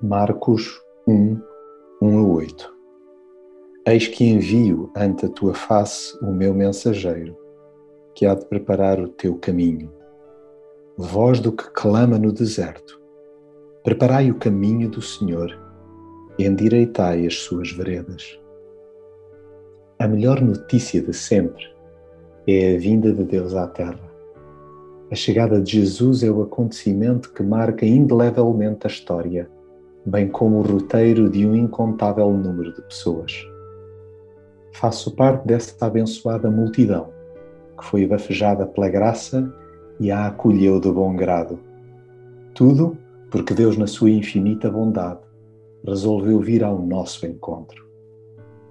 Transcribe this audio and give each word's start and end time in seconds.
Marcos 0.00 0.80
1, 1.08 1.40
1 2.00 2.18
a 2.20 2.22
8 2.22 2.74
Eis 3.84 4.06
que 4.06 4.24
envio 4.24 4.92
ante 4.96 5.26
a 5.26 5.28
tua 5.28 5.52
face 5.54 6.16
o 6.22 6.30
meu 6.30 6.54
mensageiro, 6.54 7.36
que 8.14 8.24
há 8.24 8.32
de 8.32 8.46
preparar 8.46 9.00
o 9.00 9.08
teu 9.08 9.36
caminho. 9.38 9.92
Voz 10.96 11.40
do 11.40 11.50
que 11.50 11.68
clama 11.72 12.16
no 12.16 12.30
deserto, 12.30 13.02
preparai 13.82 14.30
o 14.30 14.38
caminho 14.38 14.88
do 14.88 15.02
Senhor 15.02 15.50
endireitai 16.38 17.26
as 17.26 17.34
suas 17.34 17.72
veredas. 17.72 18.38
A 19.98 20.06
melhor 20.06 20.40
notícia 20.40 21.02
de 21.02 21.12
sempre 21.12 21.64
é 22.46 22.76
a 22.76 22.78
vinda 22.78 23.12
de 23.12 23.24
Deus 23.24 23.52
à 23.56 23.66
Terra. 23.66 24.08
A 25.10 25.16
chegada 25.16 25.60
de 25.60 25.72
Jesus 25.72 26.22
é 26.22 26.30
o 26.30 26.40
acontecimento 26.40 27.32
que 27.32 27.42
marca 27.42 27.84
indelevelmente 27.84 28.86
a 28.86 28.90
história 28.90 29.50
bem 30.08 30.26
como 30.26 30.58
o 30.58 30.62
roteiro 30.62 31.28
de 31.28 31.46
um 31.46 31.54
incontável 31.54 32.32
número 32.32 32.72
de 32.72 32.80
pessoas. 32.82 33.46
Faço 34.72 35.14
parte 35.14 35.46
dessa 35.46 35.84
abençoada 35.84 36.50
multidão 36.50 37.10
que 37.76 37.84
foi 37.84 38.06
bafejada 38.06 38.66
pela 38.66 38.88
graça 38.88 39.52
e 40.00 40.10
a 40.10 40.26
acolheu 40.26 40.80
de 40.80 40.90
bom 40.90 41.14
grado. 41.14 41.60
Tudo 42.54 42.96
porque 43.30 43.52
Deus, 43.52 43.76
na 43.76 43.86
sua 43.86 44.10
infinita 44.10 44.70
bondade, 44.70 45.20
resolveu 45.86 46.40
vir 46.40 46.64
ao 46.64 46.80
nosso 46.80 47.26
encontro. 47.26 47.86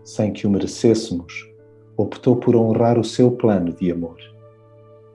Sem 0.03 0.33
que 0.33 0.47
o 0.47 0.49
merecêssemos, 0.49 1.47
optou 1.95 2.35
por 2.35 2.55
honrar 2.55 2.97
o 2.97 3.03
seu 3.03 3.31
plano 3.31 3.71
de 3.71 3.91
amor. 3.91 4.17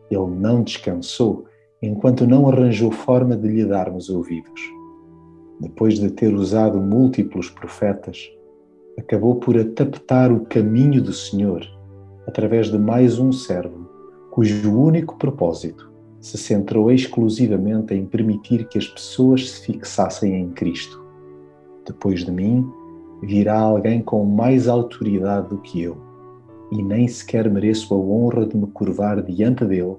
Ele 0.09 0.37
não 0.37 0.63
descansou 0.63 1.45
enquanto 1.83 2.27
não 2.27 2.49
arranjou 2.49 2.93
forma 2.93 3.37
de 3.37 3.49
lhe 3.49 3.65
darmos 3.65 4.09
ouvidos 4.09 4.82
depois 5.63 6.01
de 6.01 6.11
ter 6.11 6.35
usado 6.35 6.81
múltiplos 6.81 7.49
profetas, 7.49 8.29
acabou 8.99 9.37
por 9.37 9.57
atapetar 9.57 10.33
o 10.33 10.45
caminho 10.47 11.01
do 11.01 11.13
Senhor 11.13 11.65
através 12.27 12.69
de 12.69 12.77
mais 12.77 13.21
um 13.21 13.31
servo, 13.31 13.89
cujo 14.33 14.77
único 14.77 15.17
propósito 15.17 15.89
se 16.21 16.37
centrou 16.37 16.91
exclusivamente 16.91 17.95
em 17.95 18.05
permitir 18.05 18.67
que 18.67 18.77
as 18.77 18.89
pessoas 18.89 19.51
se 19.51 19.67
fixassem 19.67 20.35
em 20.35 20.51
Cristo. 20.51 21.01
Depois 21.87 22.25
de 22.25 22.33
mim, 22.33 22.69
virá 23.23 23.61
alguém 23.61 24.03
com 24.03 24.25
mais 24.25 24.67
autoridade 24.67 25.49
do 25.49 25.59
que 25.59 25.81
eu, 25.81 25.97
e 26.73 26.83
nem 26.83 27.07
sequer 27.07 27.49
mereço 27.49 27.95
a 27.95 27.97
honra 27.97 28.47
de 28.47 28.57
me 28.57 28.67
curvar 28.67 29.23
diante 29.23 29.65
dele 29.65 29.95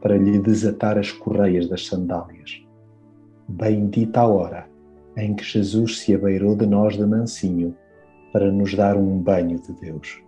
para 0.00 0.16
lhe 0.16 0.40
desatar 0.40 0.98
as 0.98 1.12
correias 1.12 1.68
das 1.68 1.86
sandálias. 1.86 2.64
Bendita 3.48 4.20
a 4.20 4.26
hora 4.26 4.73
em 5.16 5.34
que 5.34 5.44
Jesus 5.44 6.00
se 6.00 6.14
abeirou 6.14 6.56
de 6.56 6.66
nós 6.66 6.96
de 6.96 7.04
mansinho 7.04 7.74
para 8.32 8.50
nos 8.50 8.74
dar 8.74 8.96
um 8.96 9.18
banho 9.18 9.58
de 9.58 9.72
Deus. 9.72 10.22